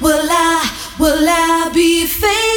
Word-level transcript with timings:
will 0.00 0.28
I, 0.30 0.94
will 0.98 1.28
I 1.28 1.70
be 1.72 2.06
faithful? 2.06 2.47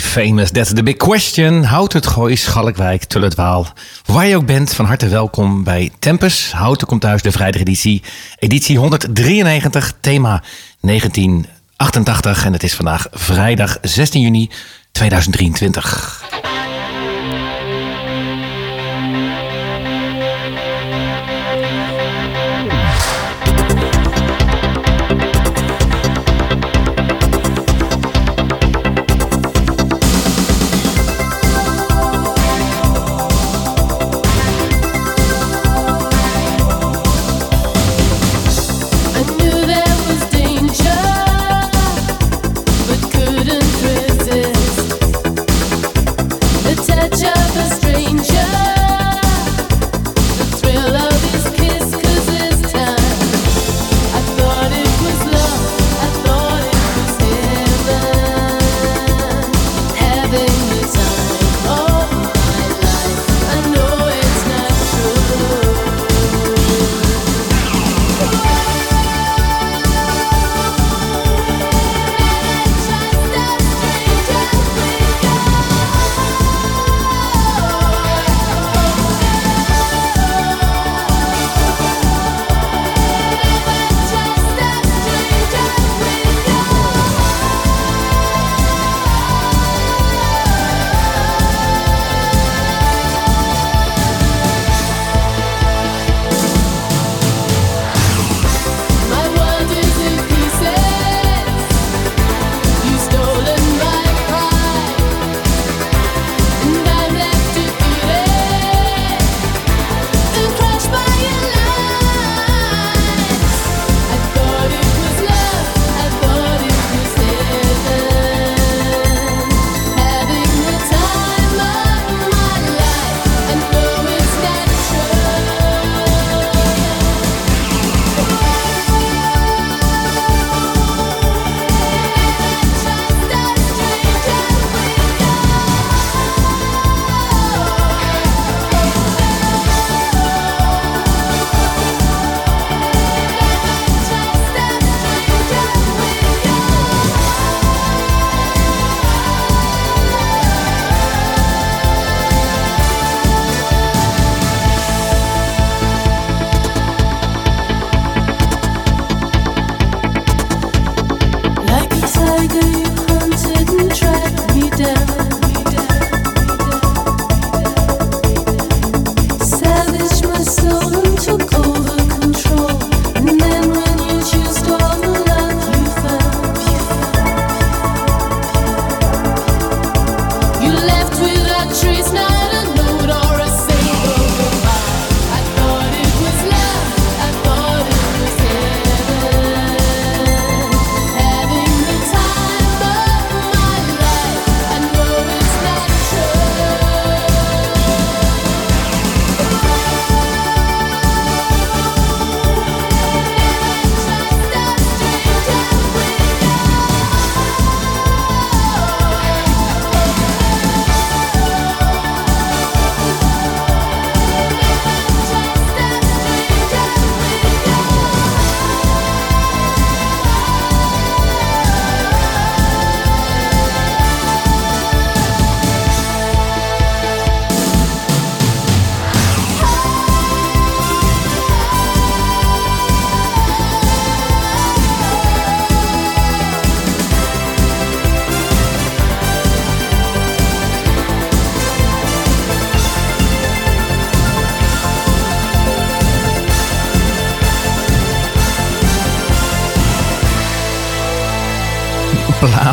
Famous? 0.00 0.50
That's 0.50 0.72
the 0.72 0.82
big 0.82 0.96
question. 0.96 1.64
Houd 1.64 1.92
het 1.92 2.06
Gooi, 2.06 2.36
Schalkwijk, 2.36 3.04
Tulletwaal. 3.04 3.66
Waar 4.04 4.26
je 4.26 4.36
ook 4.36 4.46
bent, 4.46 4.74
van 4.74 4.84
harte 4.84 5.08
welkom 5.08 5.64
bij 5.64 5.90
Tempus. 5.98 6.52
Houten 6.52 6.86
komt 6.86 7.00
thuis, 7.00 7.22
de 7.22 7.32
vrijdageditie. 7.32 8.02
Editie 8.38 8.78
193, 8.78 9.92
thema 10.00 10.42
1988. 10.80 12.44
En 12.44 12.52
het 12.52 12.62
is 12.62 12.74
vandaag 12.74 13.06
vrijdag 13.10 13.78
16 13.82 14.20
juni 14.20 14.50
2023. 14.92 16.24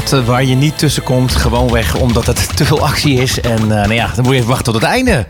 Straat 0.07 0.25
waar 0.25 0.44
je 0.44 0.56
niet 0.56 0.77
tussen 0.77 1.04
komt. 1.04 1.36
Gewoonweg 1.36 1.95
omdat 1.95 2.25
het 2.25 2.56
te 2.56 2.65
veel 2.65 2.86
actie 2.86 3.21
is. 3.21 3.42
En 3.42 3.62
uh, 3.62 3.68
nou 3.68 3.94
ja, 3.94 4.12
dan 4.15 4.24
moet 4.24 4.33
je 4.33 4.36
even 4.36 4.50
wachten 4.50 4.74
tot 4.74 4.81
het 4.81 4.92
einde. 4.92 5.27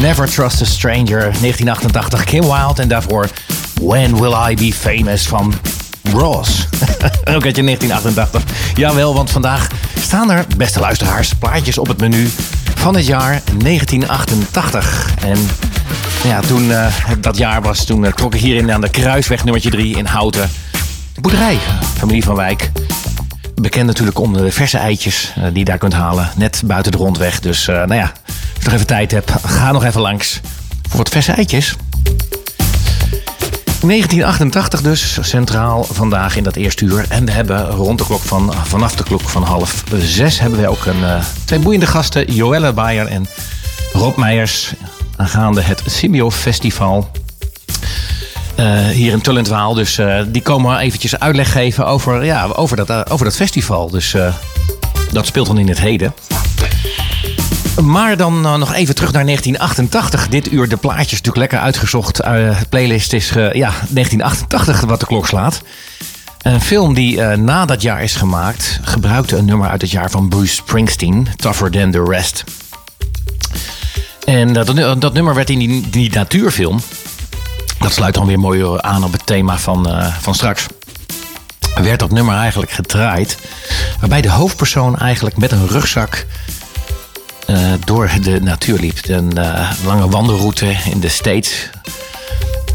Never 0.00 0.30
Trust 0.30 0.62
a 0.62 0.64
Stranger, 0.64 1.20
1988, 1.20 2.24
Kim 2.24 2.40
Wilde. 2.40 2.82
En 2.82 2.88
daarvoor 2.88 3.28
When 3.82 4.20
Will 4.20 4.34
I 4.50 4.54
Be 4.54 4.72
Famous 4.72 5.28
van 5.28 5.54
Ross. 6.12 6.66
Ook 7.34 7.44
uit 7.44 7.56
je 7.56 7.62
1988. 7.62 8.42
Jawel, 8.74 9.14
want 9.14 9.30
vandaag 9.30 9.68
staan 10.00 10.30
er, 10.30 10.44
beste 10.56 10.80
luisteraars, 10.80 11.34
plaatjes 11.34 11.78
op 11.78 11.88
het 11.88 12.00
menu 12.00 12.30
van 12.74 12.94
het 12.94 13.06
jaar 13.06 13.42
1988. 13.58 15.14
En 15.22 15.48
ja, 16.24 16.40
toen 16.40 16.64
uh, 16.64 16.86
dat 17.20 17.36
jaar 17.36 17.62
was, 17.62 17.84
toen 17.84 18.04
uh, 18.04 18.12
trok 18.12 18.34
ik 18.34 18.40
hierin 18.40 18.72
aan 18.72 18.80
de 18.80 18.90
Kruisweg 18.90 19.44
nummertje 19.44 19.70
3 19.70 19.96
in 19.96 20.06
Houten. 20.06 20.50
De 21.14 21.20
boerderij, 21.20 21.58
familie 21.98 22.24
van 22.24 22.34
Wijk. 22.34 22.70
Bekend 23.60 23.86
natuurlijk 23.86 24.18
om 24.18 24.32
de 24.32 24.52
verse 24.52 24.78
eitjes 24.78 25.32
uh, 25.38 25.44
die 25.44 25.58
je 25.58 25.64
daar 25.64 25.78
kunt 25.78 25.92
halen. 25.92 26.30
Net 26.36 26.62
buiten 26.64 26.92
de 26.92 26.98
rondweg. 26.98 27.40
Dus 27.40 27.66
nou 27.66 27.94
ja, 27.94 28.12
als 28.26 28.58
je 28.58 28.64
nog 28.64 28.72
even 28.72 28.86
tijd 28.86 29.10
hebt, 29.10 29.32
ga 29.42 29.72
nog 29.72 29.84
even 29.84 30.00
langs. 30.00 30.40
Voor 30.88 30.98
wat 30.98 31.08
verse 31.08 31.32
eitjes. 31.32 31.76
1988 33.80 34.82
dus, 34.82 35.18
centraal 35.20 35.84
vandaag 35.84 36.36
in 36.36 36.42
dat 36.42 36.56
eerste 36.56 36.84
uur. 36.84 37.04
En 37.08 37.24
we 37.24 37.30
hebben 37.30 37.70
rond 37.70 37.98
de 37.98 38.04
klok 38.04 38.22
van, 38.22 38.54
vanaf 38.64 38.96
de 38.96 39.02
klok 39.02 39.28
van 39.28 39.42
half 39.42 39.84
zes... 39.98 40.40
hebben 40.40 40.60
we 40.60 40.68
ook 40.68 40.86
een, 40.86 41.00
uh, 41.00 41.22
twee 41.44 41.58
boeiende 41.58 41.86
gasten, 41.86 42.32
Joelle 42.32 42.72
Bayer 42.72 43.06
en 43.06 43.26
Rob 43.92 44.16
Meijers... 44.16 44.72
aangaande 45.16 45.60
het 45.60 45.82
Simio 45.86 46.30
Festival 46.30 47.10
uh, 48.60 48.88
hier 48.88 49.12
in 49.12 49.20
Tullentwaal. 49.20 49.74
Dus 49.74 49.98
uh, 49.98 50.20
die 50.26 50.42
komen 50.42 50.78
eventjes 50.78 51.18
uitleg 51.18 51.52
geven 51.52 51.86
over, 51.86 52.24
ja, 52.24 52.46
over, 52.46 52.76
dat, 52.76 53.10
over 53.10 53.24
dat 53.24 53.36
festival. 53.36 53.90
Dus 53.90 54.16
dat 55.12 55.26
speelt 55.26 55.46
dan 55.46 55.58
in 55.58 55.68
het 55.68 55.80
heden. 55.80 56.14
Maar 57.82 58.16
dan 58.16 58.40
nog 58.40 58.74
even 58.74 58.94
terug 58.94 59.12
naar 59.12 59.24
1988. 59.24 60.28
Dit 60.28 60.52
uur 60.52 60.68
de 60.68 60.76
plaatjes 60.76 61.10
natuurlijk 61.10 61.36
lekker 61.36 61.58
uitgezocht. 61.58 62.16
De 62.16 62.54
playlist 62.68 63.12
is 63.12 63.28
ja, 63.28 63.72
1988 63.88 64.80
wat 64.80 65.00
de 65.00 65.06
klok 65.06 65.26
slaat. 65.26 65.62
Een 66.42 66.60
film 66.60 66.94
die 66.94 67.20
na 67.20 67.64
dat 67.64 67.82
jaar 67.82 68.02
is 68.02 68.16
gemaakt... 68.16 68.80
gebruikte 68.82 69.36
een 69.36 69.44
nummer 69.44 69.68
uit 69.68 69.80
het 69.80 69.90
jaar 69.90 70.10
van 70.10 70.28
Bruce 70.28 70.54
Springsteen. 70.54 71.28
Tougher 71.36 71.70
Than 71.70 71.90
The 71.90 72.04
Rest. 72.08 72.44
En 74.24 74.52
dat, 74.52 75.00
dat 75.00 75.12
nummer 75.12 75.34
werd 75.34 75.50
in 75.50 75.58
die, 75.58 75.90
die, 75.90 76.10
natuurfilm... 76.12 76.80
dat 77.80 77.92
sluit 77.92 78.14
dan 78.14 78.26
weer 78.26 78.38
mooi 78.38 78.78
aan 78.80 79.04
op 79.04 79.12
het 79.12 79.26
thema 79.26 79.58
van, 79.58 79.88
van 80.20 80.34
straks... 80.34 80.66
werd 81.74 81.98
dat 81.98 82.10
nummer 82.10 82.36
eigenlijk 82.36 82.70
gedraaid... 82.70 83.38
waarbij 84.00 84.20
de 84.20 84.30
hoofdpersoon 84.30 84.98
eigenlijk 84.98 85.36
met 85.36 85.52
een 85.52 85.68
rugzak 85.68 86.26
uh, 87.50 87.58
door 87.84 88.10
de 88.22 88.40
natuur 88.40 88.78
liep. 88.78 88.98
Een 89.08 89.32
uh, 89.38 89.70
lange 89.84 90.08
wandelroute 90.08 90.76
in 90.90 91.00
de 91.00 91.08
States, 91.08 91.70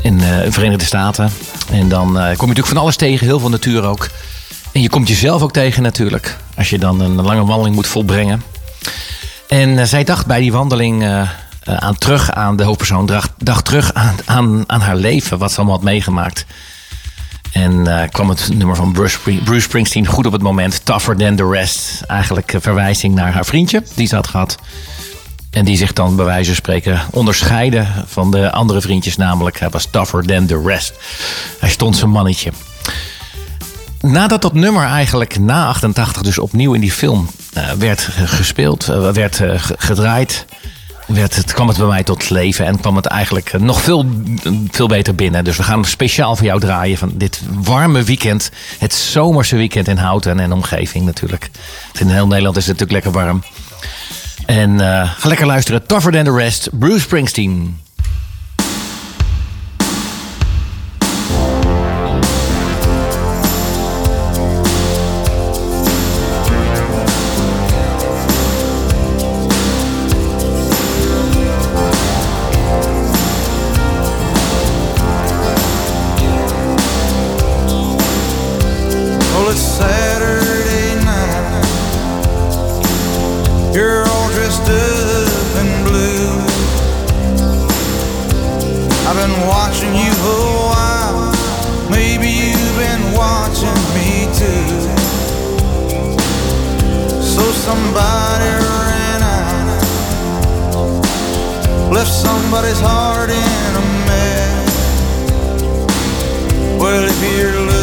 in 0.01 0.13
uh, 0.13 0.41
de 0.41 0.51
Verenigde 0.51 0.85
Staten. 0.85 1.31
En 1.71 1.89
dan 1.89 2.07
kom 2.07 2.17
je 2.17 2.27
natuurlijk 2.27 2.67
van 2.67 2.77
alles 2.77 2.95
tegen, 2.95 3.27
heel 3.27 3.39
veel 3.39 3.49
natuur 3.49 3.83
ook. 3.83 4.09
En 4.71 4.81
je 4.81 4.89
komt 4.89 5.07
jezelf 5.07 5.41
ook 5.41 5.53
tegen 5.53 5.83
natuurlijk, 5.83 6.37
als 6.57 6.69
je 6.69 6.77
dan 6.77 6.99
een 6.99 7.21
lange 7.21 7.45
wandeling 7.45 7.75
moet 7.75 7.87
volbrengen. 7.87 8.43
En 9.47 9.87
zij 9.87 10.03
dacht 10.03 10.25
bij 10.25 10.39
die 10.39 10.51
wandeling 10.51 11.27
aan 11.65 11.97
terug 11.97 12.31
aan 12.31 12.55
de 12.55 12.63
hoofdpersoon, 12.63 13.05
dacht, 13.05 13.31
dacht 13.37 13.65
terug 13.65 13.93
aan, 13.93 14.15
aan, 14.25 14.63
aan 14.67 14.81
haar 14.81 14.95
leven, 14.95 15.37
wat 15.37 15.51
ze 15.51 15.57
allemaal 15.57 15.75
had 15.75 15.83
meegemaakt. 15.83 16.45
En 17.55 17.71
uh, 17.71 18.01
kwam 18.11 18.29
het 18.29 18.49
nummer 18.53 18.75
van 18.75 18.91
Bruce, 18.91 19.19
Bruce, 19.43 19.59
Springsteen 19.59 20.05
goed 20.05 20.25
op 20.25 20.31
het 20.31 20.41
moment. 20.41 20.85
Tougher 20.85 21.15
than 21.15 21.35
the 21.35 21.49
rest. 21.49 22.01
Eigenlijk 22.01 22.53
een 22.53 22.61
verwijzing 22.61 23.15
naar 23.15 23.33
haar 23.33 23.45
vriendje 23.45 23.83
die 23.93 24.07
ze 24.07 24.15
had 24.15 24.27
gehad. 24.27 24.57
En 25.51 25.65
die 25.65 25.77
zich 25.77 25.93
dan 25.93 26.15
bij 26.15 26.25
wijze 26.25 26.45
van 26.45 26.55
spreken 26.55 27.01
onderscheiden 27.11 27.87
van 28.07 28.31
de 28.31 28.51
andere 28.51 28.81
vriendjes. 28.81 29.17
Namelijk, 29.17 29.59
hij 29.59 29.69
was 29.69 29.85
tougher 29.85 30.25
than 30.25 30.45
the 30.45 30.61
rest. 30.65 30.93
Hij 31.59 31.69
stond 31.69 31.95
zijn 31.95 32.09
mannetje. 32.09 32.51
Nadat 34.01 34.41
dat 34.41 34.53
nummer 34.53 34.85
eigenlijk 34.85 35.39
na 35.39 35.67
88 35.67 36.21
dus 36.21 36.39
opnieuw 36.39 36.73
in 36.73 36.81
die 36.81 36.91
film 36.91 37.29
werd 37.77 38.01
gespeeld, 38.25 38.89
uh, 38.89 39.11
werd 39.11 39.41
gedraaid 39.77 40.45
werd, 41.07 41.35
het, 41.35 41.53
kwam 41.53 41.67
het 41.67 41.77
bij 41.77 41.87
mij 41.87 42.03
tot 42.03 42.29
leven 42.29 42.65
en 42.65 42.79
kwam 42.79 42.95
het 42.95 43.05
eigenlijk 43.05 43.53
eh, 43.53 43.61
nog 43.61 43.81
veel, 43.81 44.05
veel 44.71 44.87
beter 44.87 45.15
binnen. 45.15 45.43
Dus 45.43 45.57
we 45.57 45.63
gaan 45.63 45.85
speciaal 45.85 46.35
voor 46.35 46.45
jou 46.45 46.59
draaien 46.59 46.97
van 46.97 47.11
dit 47.13 47.41
warme 47.53 48.03
weekend. 48.03 48.51
Het 48.79 48.93
zomerse 48.93 49.55
weekend 49.55 49.87
in 49.87 49.97
Houten 49.97 50.39
en 50.39 50.51
omgeving 50.51 51.05
natuurlijk. 51.05 51.49
In 51.99 52.07
heel 52.07 52.27
Nederland 52.27 52.57
is 52.57 52.67
het 52.67 52.79
natuurlijk 52.79 53.05
lekker 53.05 53.21
warm. 53.21 53.43
En 54.45 54.71
uh, 54.71 55.09
ga 55.17 55.27
lekker 55.27 55.45
luisteren. 55.45 55.87
Tougher 55.87 56.11
Than 56.11 56.23
The 56.23 56.31
Rest, 56.31 56.69
Bruce 56.71 56.99
Springsteen. 56.99 57.79
watching 89.47 89.93
you 89.95 90.11
a 90.11 90.37
while. 90.71 91.31
Maybe 91.89 92.29
you've 92.29 92.77
been 92.77 93.13
watching 93.13 93.79
me 93.95 94.27
too. 94.39 94.89
So 97.21 97.43
somebody 97.67 98.49
ran 98.69 99.21
out, 99.21 99.81
left 101.91 102.11
somebody's 102.11 102.79
heart 102.79 103.29
in 103.29 103.75
a 103.81 103.85
mess. 104.07 104.75
Well, 106.79 107.03
if 107.03 107.19
you're 107.23 107.74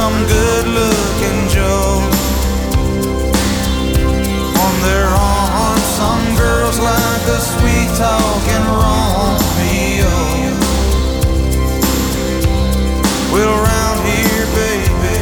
some 0.00 0.20
good 0.26 0.66
looking 0.80 1.40
Joe. 1.54 2.00
On 4.64 4.74
their 4.88 5.08
arms, 5.36 5.88
some 6.00 6.24
girls 6.40 6.78
like 6.90 7.24
a 7.36 7.38
sweet 7.52 7.90
talking 8.00 8.64
Romeo. 8.80 10.16
Well, 13.32 13.54
round 13.68 14.00
here, 14.08 14.46
baby, 14.62 15.18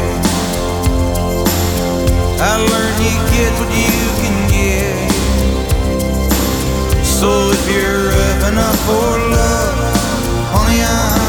I 2.50 2.52
learned 2.70 2.98
you 3.06 3.16
get 3.34 3.52
what 3.60 3.70
you 3.84 4.00
can 4.22 4.36
get. 4.56 5.10
So 7.18 7.28
if 7.56 7.62
you're 7.72 8.10
up 8.26 8.40
and 8.48 8.58
up 8.68 8.78
for 8.86 9.10
love, 9.34 9.78
honey, 10.54 10.80
I'm 10.84 11.27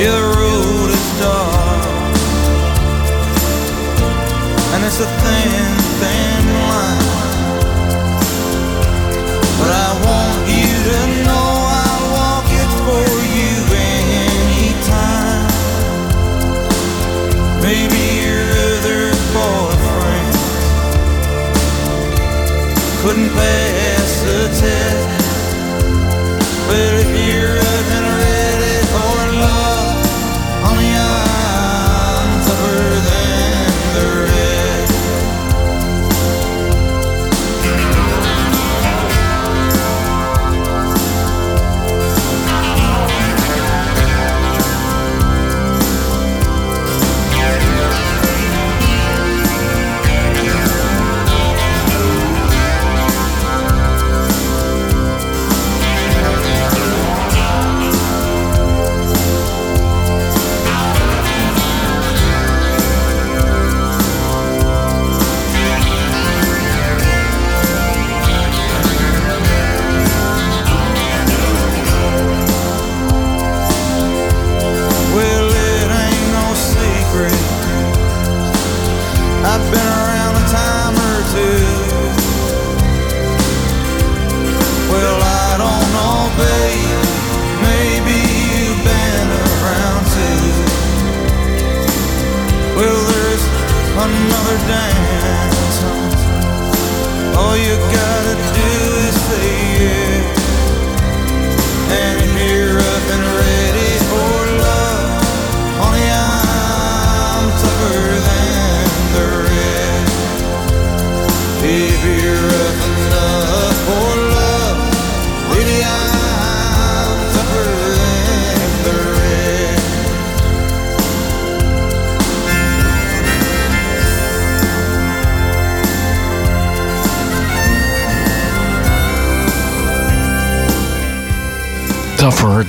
Yeah, 0.00 0.12
the 0.12 0.22
road 0.38 0.90
is 0.90 1.18
dark 1.18 2.14
And 4.74 4.84
it's 4.84 5.00
a 5.00 5.06
thin, 5.06 5.76
thin 5.98 6.54
line. 6.54 7.07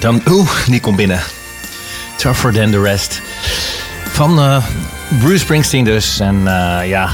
Dan... 0.01 0.21
Oeh, 0.29 0.49
die 0.67 0.79
komt 0.79 0.95
binnen. 0.95 1.19
Tougher 2.15 2.53
than 2.53 2.71
the 2.71 2.81
rest. 2.81 3.21
Van 4.11 4.39
eh, 4.39 4.63
Bruce 5.19 5.37
Springsteen 5.37 5.83
dus. 5.83 6.19
En 6.19 6.35
eh, 6.35 6.87
ja, 6.87 7.09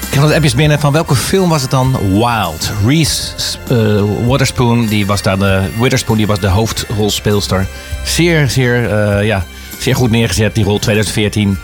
ik 0.00 0.08
kreeg 0.10 0.22
wat 0.22 0.32
appjes 0.32 0.54
binnen. 0.54 0.80
Van 0.80 0.92
welke 0.92 1.14
film 1.14 1.48
was 1.48 1.62
het 1.62 1.70
dan? 1.70 1.98
Wild. 2.12 2.72
Reese 2.86 3.32
eh, 3.68 4.02
Witherspoon, 4.28 4.86
die 4.86 5.06
was 5.06 5.22
daar 5.22 5.38
de, 5.38 5.62
Witherspoon, 5.78 6.16
die 6.16 6.26
was 6.26 6.40
de 6.40 6.46
hoofdrolspeelster. 6.46 7.66
Zeer, 8.04 8.48
zeer, 8.48 9.24
ja, 9.24 9.44
zeer 9.78 9.96
goed 9.96 10.10
neergezet, 10.10 10.54
die 10.54 10.64
rol 10.64 10.78
2014. 10.78 11.58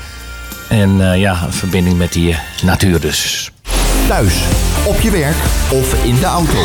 En 0.69 1.19
ja, 1.19 1.43
een 1.47 1.53
verbinding 1.53 1.99
met 1.99 2.13
die 2.13 2.37
natuur 2.63 3.01
dus. 3.01 3.51
Thuis, 4.09 4.35
op 4.85 5.01
je 5.01 5.11
werk 5.11 5.37
of 5.69 6.05
in 6.05 6.19
de 6.19 6.27
auto. 6.27 6.59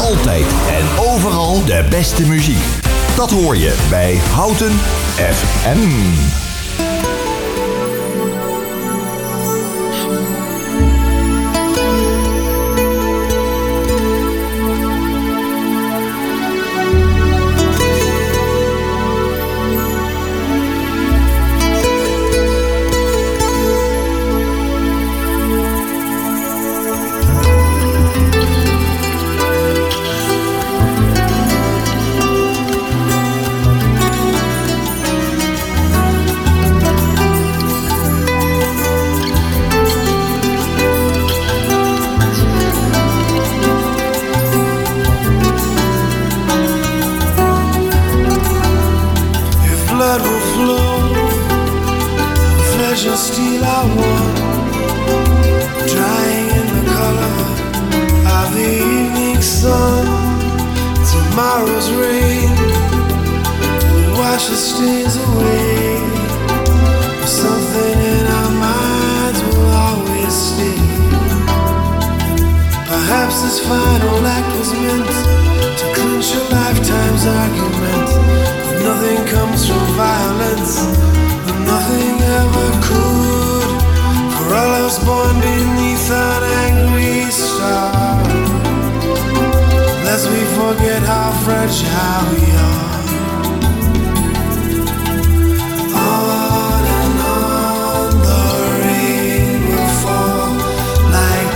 Altijd 0.00 0.46
en 0.68 0.98
overal 0.98 1.64
de 1.64 1.84
beste 1.90 2.26
muziek. 2.26 2.81
Dat 3.16 3.30
hoor 3.30 3.56
je 3.56 3.86
bij 3.90 4.16
Houten 4.16 4.72
FM. 5.16 6.41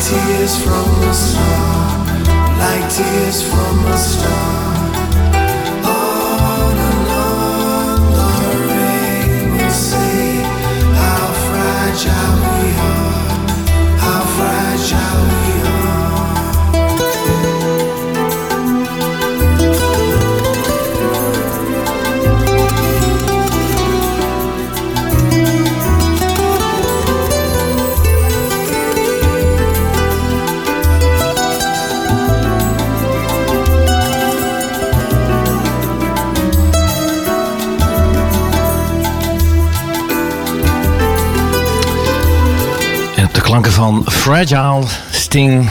Tears 0.08 0.62
from 0.62 1.02
a 1.02 1.14
star, 1.14 2.06
like 2.58 2.88
tears 2.94 3.42
from 3.42 3.86
a 3.86 3.96
star. 3.96 4.65
Van 43.86 44.04
Fragile 44.12 44.82
Sting 45.10 45.68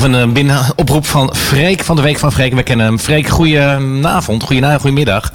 we 0.00 0.08
een 0.08 0.32
binnen 0.32 0.62
oproep 0.76 1.06
van 1.06 1.34
Freek 1.34 1.84
van 1.84 1.96
de 1.96 2.02
Week 2.02 2.18
van 2.18 2.32
Freek. 2.32 2.54
We 2.54 2.62
kennen 2.62 2.86
hem. 2.86 2.98
Freek, 2.98 3.28
goedenavond, 3.28 4.42
goedenavond, 4.42 4.80
goedemiddag. 4.80 5.32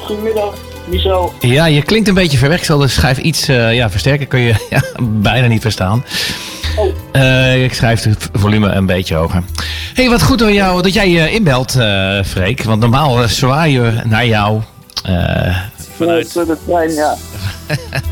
Goedemiddag, 0.00 0.54
Michel. 0.86 1.34
Ja, 1.40 1.64
je 1.66 1.82
klinkt 1.82 2.08
een 2.08 2.14
beetje 2.14 2.38
ver 2.38 2.48
weg. 2.48 2.58
Ik 2.58 2.64
zal 2.64 2.78
de 2.78 2.88
schijf 2.88 3.18
iets 3.18 3.48
eh, 3.48 3.74
ja, 3.74 3.90
versterken. 3.90 4.28
Kun 4.28 4.40
je 4.40 4.54
ja, 4.70 4.82
bijna 5.00 5.46
niet 5.46 5.60
verstaan. 5.60 6.04
Oh. 6.76 6.94
Eh, 7.12 7.64
ik 7.64 7.74
schrijf 7.74 8.02
het 8.02 8.28
volume 8.32 8.68
een 8.68 8.86
beetje 8.86 9.14
hoger. 9.14 9.42
hey, 9.94 10.08
wat 10.08 10.22
goed 10.22 10.38
door 10.38 10.52
jou 10.52 10.82
dat 10.82 10.94
jij 10.94 11.10
je 11.10 11.30
inbelt, 11.30 11.74
eh 11.76 12.22
Freek. 12.24 12.62
Want 12.62 12.80
normaal 12.80 13.22
uh, 13.22 13.28
zwaaien 13.28 13.82
we 13.82 14.02
naar 14.08 14.26
jou. 14.26 14.60
eh, 15.04 15.56
Vanuit 15.96 16.32
de 16.32 16.56
trein, 16.66 16.92
ja. 16.92 17.16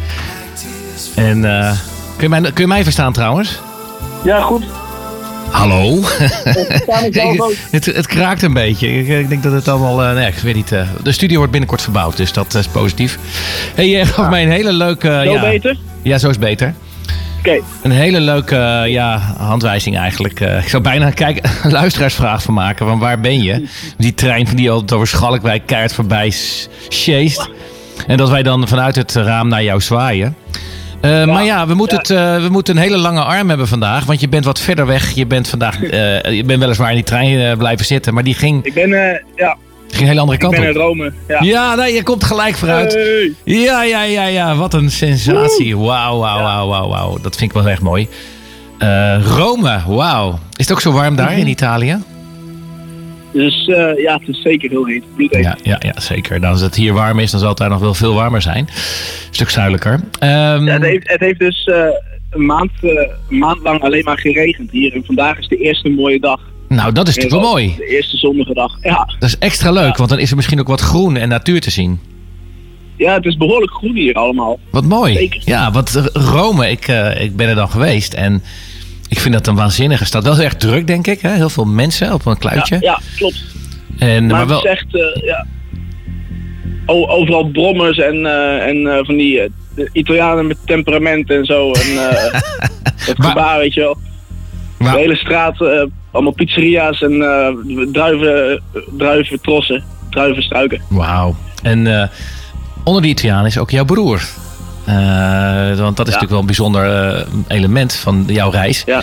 en 1.15 1.45
eh, 1.45 1.73
kun, 2.19 2.31
je 2.35 2.41
mij, 2.41 2.41
kun 2.41 2.63
je 2.63 2.67
mij 2.67 2.83
verstaan 2.83 3.13
trouwens? 3.13 3.61
Ja, 4.25 4.41
goed. 4.41 4.65
Hallo? 5.51 5.99
het, 7.71 7.85
het 7.87 8.07
kraakt 8.07 8.43
een 8.43 8.53
beetje. 8.53 8.99
Ik, 8.99 9.09
ik 9.09 9.29
denk 9.29 9.43
dat 9.43 9.53
het 9.53 9.69
allemaal. 9.69 10.03
eh, 10.05 10.15
nee, 10.15 10.27
ik 10.27 10.35
weet 10.35 10.55
niet. 10.55 10.73
eh, 10.73 10.89
de 11.03 11.13
studio 11.13 11.37
wordt 11.37 11.51
binnenkort 11.53 11.83
verbouwd, 11.83 12.17
dus 12.17 12.33
dat 12.33 12.55
is 12.55 12.67
positief. 12.67 13.19
Hey, 13.75 13.89
je 13.89 14.05
gaf 14.07 14.31
mij 14.31 14.43
een 14.43 14.51
hele 14.51 14.73
leuke. 14.73 15.21
Zo 15.25 15.33
ja, 15.33 15.41
beter? 15.41 15.77
Ja, 16.03 16.19
zo 16.19 16.29
is 16.29 16.39
beter. 16.39 16.75
Oké. 17.39 17.59
Een 17.83 17.91
hele 17.91 18.21
leuke 18.21 18.57
eh, 18.57 18.93
ja, 18.93 19.35
handwijzing 19.39 19.99
eigenlijk. 19.99 20.41
Ik 20.41 20.69
zou 20.69 20.83
bijna 20.83 21.11
kijken, 21.11 21.51
een 21.63 21.73
luisteraarsvraag 21.73 22.43
van 22.43 22.55
maken. 22.55 22.87
Van 22.87 22.99
waar 22.99 23.21
ben 23.21 23.43
je? 23.43 23.69
Die 23.97 24.15
trein 24.15 24.47
van 24.47 24.57
die 24.57 24.71
altijd 24.71 24.93
over 24.93 25.07
Schalkwijk 25.07 25.67
keihard 25.67 25.93
voorbij 25.95 26.33
sjeest. 26.89 27.49
En 28.07 28.17
dat 28.17 28.31
wij 28.31 28.43
dan 28.43 28.69
vanuit 28.69 28.97
het 28.97 29.15
raam 29.15 29.49
naar 29.49 29.63
jou 29.63 29.81
zwaaien. 29.81 30.37
Eh, 31.01 31.25
Maar 31.27 31.45
ja, 31.45 31.67
we 31.67 31.75
moeten, 31.75 31.99
het, 31.99 32.11
eh, 32.11 32.43
we 32.43 32.49
moeten 32.49 32.77
een 32.77 32.83
hele 32.83 32.97
lange 32.97 33.23
arm 33.23 33.49
hebben 33.49 33.69
vandaag. 33.69 34.05
Want 34.05 34.21
je 34.21 34.29
bent 34.29 34.45
wat 34.45 34.61
verder 34.61 34.87
weg. 34.87 35.11
Je 35.11 35.27
bent 35.27 35.49
vandaag 35.49 35.83
eh, 35.83 36.23
je 36.33 36.45
bent 36.45 36.61
weliswaar 36.61 36.89
in 36.89 36.95
die 36.95 37.05
trein 37.05 37.59
blijven 37.59 37.87
zitten. 37.87 38.15
Maar 38.15 38.25
die 38.25 38.35
ging, 38.35 38.65
Ik 38.65 38.75
ben, 38.75 38.91
ja, 39.37 39.57
ging 39.89 40.01
een 40.01 40.07
hele 40.07 40.21
andere 40.21 40.39
ik 40.39 40.45
kant 40.45 40.55
ben 40.55 40.63
in 40.63 40.71
op. 40.71 40.77
Rome. 40.77 41.13
Ja. 41.29 41.39
Ja, 41.41 41.75
nee, 41.75 41.95
je 41.95 42.03
komt 42.03 42.25
gelijk 42.25 42.57
vooruit. 42.57 42.93
Hey. 42.93 43.33
Ja, 43.45 43.83
ja, 43.83 44.03
ja, 44.03 44.25
ja. 44.27 44.55
Wat 44.55 44.75
een 44.75 44.91
sensatie. 44.91 45.77
Wauw, 45.79 46.19
wauw, 46.19 46.43
wauw, 46.43 46.69
wauw, 46.69 46.89
wauw. 46.89 47.19
Dat 47.23 47.37
vind 47.37 47.51
ik 47.55 47.63
wel 47.63 47.69
echt 47.69 47.83
mooi. 47.83 48.09
Rome, 49.37 49.81
wauw. 49.87 50.39
Is 50.57 50.65
het 50.69 50.73
ook 50.73 50.81
zo 50.81 50.93
warm 50.93 51.17
daar 51.17 51.39
in 51.39 51.47
Italië? 51.49 51.99
Dus 53.33 53.67
eh, 53.69 54.03
ja, 54.03 54.19
het 54.19 54.29
is 54.29 54.43
zeker 54.43 54.71
heel 54.71 54.87
heet. 54.87 55.05
Bloedheet. 55.17 55.43
Ja, 55.45 55.57
ja, 55.63 55.77
ja, 55.81 56.01
zeker. 56.01 56.41
Nou, 56.41 56.53
als 56.53 56.61
het 56.63 56.75
hier 56.75 56.93
warm 56.93 57.19
is, 57.19 57.31
dan 57.31 57.41
zal 57.41 57.49
het 57.49 57.59
daar 57.59 57.69
nog 57.69 57.81
wel 57.81 57.95
veel 57.95 58.15
warmer 58.15 58.43
zijn. 58.43 58.59
Een 58.69 58.75
stuk 59.35 59.51
zuidelijker. 59.51 60.01
Ehm, 60.19 60.65
Ja, 60.65 60.73
het, 60.73 60.83
heeft, 60.83 61.09
het 61.09 61.21
heeft 61.21 61.39
dus, 61.39 61.65
eh, 61.65 61.85
een 62.31 62.47
maand, 62.47 62.71
een 62.83 63.39
maand 63.39 63.63
lang 63.63 63.81
alleen 63.83 64.05
maar 64.05 64.19
geregend 64.19 64.71
hier. 64.71 64.95
En 64.95 65.05
vandaag 65.05 65.39
is 65.39 65.49
de 65.49 65.57
eerste 65.57 65.89
mooie 65.89 66.21
dag. 66.21 66.41
Nou, 66.69 66.93
dat 66.93 67.09
is 67.09 67.17
En 67.17 67.23
natuurlijk 67.23 67.43
wel 67.53 67.53
mooi. 67.61 67.75
De 67.77 67.87
eerste 67.87 68.17
zonnige 68.17 68.55
dag. 68.55 68.79
Ja. 68.83 69.09
Dat 69.19 69.29
is 69.29 69.39
extra 69.39 69.71
leuk, 69.71 69.91
Ja. 69.93 69.97
want 69.97 70.09
dan 70.11 70.19
is 70.19 70.31
er 70.31 70.37
misschien 70.37 70.61
ook 70.61 70.69
wat 70.69 70.81
groen 70.81 71.17
en 71.17 71.29
natuur 71.29 71.61
te 71.61 71.71
zien. 71.71 72.01
ja, 72.97 73.15
het 73.15 73.25
is 73.25 73.37
behoorlijk 73.37 73.73
groen 73.73 73.95
hier 73.97 74.15
allemaal. 74.15 74.59
Wat 74.71 74.85
mooi. 74.85 75.15
Zeker. 75.15 75.43
Ja, 75.45 75.71
want 75.71 75.95
eh, 75.95 76.05
Rome, 76.13 76.71
ik, 76.71 76.87
ik 77.19 77.37
ben 77.37 77.49
er 77.49 77.55
dan 77.55 77.71
geweest 77.71 78.15
en 78.15 78.43
ik 79.09 79.19
vind 79.21 79.35
dat 79.35 79.47
een 79.47 79.55
waanzinnige 79.55 80.05
stad. 80.05 80.25
Wel 80.25 80.35
heel 80.35 80.45
erg 80.45 80.55
druk, 80.57 80.87
denk 80.87 81.07
ik. 81.07 81.21
Hè? 81.21 81.31
Heel 81.35 81.49
veel 81.51 81.65
mensen 81.65 82.13
op 82.13 82.27
een 82.27 82.39
kluitje. 82.39 82.75
Ja, 82.75 82.91
ja 82.91 83.01
klopt. 83.17 83.45
En, 83.99 84.27
Maar, 84.27 84.37
maar 84.37 84.47
wel, 84.47 84.57
het 84.63 84.65
is 84.67 84.71
echt, 84.71 84.95
eh, 84.95 85.23
ja. 85.25 85.47
Overal 86.87 87.51
brommers 87.51 87.99
en, 87.99 88.27
eh, 88.27 88.67
en 88.67 88.87
eh, 88.87 89.05
van 89.05 89.17
die 89.17 89.51
Italianen 89.93 90.47
met 90.47 90.57
temperament 90.65 91.31
en 91.31 91.45
zo. 91.45 91.73
En, 91.73 91.87
het 92.97 93.19
Maar- 93.19 93.29
gebaar, 93.29 93.59
weet 93.59 93.75
je 93.75 93.81
wel. 93.81 93.97
maar- 94.79 94.93
De 94.93 94.99
hele 94.99 95.17
straat, 95.17 95.57
allemaal 96.13 96.33
pizzeria's 96.33 97.03
en 97.03 97.23
eh, 97.23 97.49
druiven, 97.93 98.63
druiven 98.99 99.41
trossen, 99.41 99.85
druivenstruiken. 100.11 100.81
Wauw. 100.89 101.37
En 101.63 102.11
onder 102.85 103.03
die 103.03 103.11
Italiaan 103.11 103.47
is 103.47 103.59
ook 103.59 103.71
jouw 103.71 103.85
broer. 103.85 104.23
Eh, 104.89 105.79
want 105.79 105.97
dat 105.97 106.07
is 106.07 106.13
natuurlijk 106.13 106.31
wel 106.31 106.39
een 106.41 106.47
bijzonder 106.47 107.15
eh, 107.15 107.27
element 107.49 107.93
van 107.95 108.25
jouw 108.27 108.51
reis. 108.51 108.83
Ja. 108.87 109.03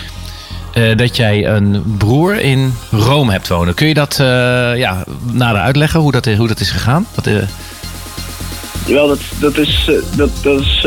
Eh, 0.74 0.96
dat 0.96 1.16
jij 1.16 1.46
een 1.46 1.82
broer 1.98 2.40
in 2.40 2.74
Rome 2.90 3.32
hebt 3.32 3.48
wonen. 3.48 3.74
Kun 3.74 3.86
je 3.88 3.94
dat 3.94 4.16
ja, 4.76 5.04
nader 5.32 5.60
uitleggen 5.60 6.00
hoe 6.00 6.12
dat, 6.12 6.24
hoe 6.26 6.48
dat 6.48 6.60
is 6.60 6.70
gegaan? 6.70 7.06
Eh, 7.24 7.32
Jawel, 8.86 9.08
dat, 9.08 9.18
dat 9.40 9.56
is. 9.58 9.90
Dat, 10.16 10.30
dat 10.42 10.60
is 10.60 10.86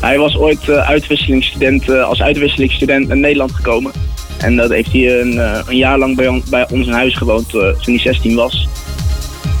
hij 0.00 0.18
was 0.18 0.36
ooit 0.36 0.68
uitwisselingsstudent, 0.68 1.90
als 1.90 2.22
uitwisselingsstudent 2.22 3.08
naar 3.08 3.16
Nederland 3.16 3.52
gekomen. 3.52 3.92
En 4.38 4.56
dat 4.56 4.70
heeft 4.70 4.92
hij 4.92 5.20
een, 5.20 5.38
een 5.68 5.76
jaar 5.76 5.98
lang 5.98 6.16
bij, 6.16 6.28
on- 6.28 6.42
bij 6.50 6.66
ons 6.70 6.86
in 6.86 6.92
huis 6.92 7.16
gewoond 7.16 7.48
toen 7.50 7.74
hij 7.84 7.98
16 7.98 8.34
was. 8.34 8.68